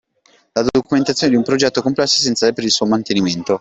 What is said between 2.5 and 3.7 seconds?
per il suo mantenimento.